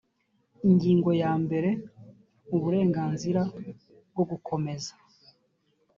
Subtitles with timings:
[0.67, 1.69] ingingo ya mbere
[2.55, 3.41] uburenganzira
[4.11, 4.93] bwo gukomeza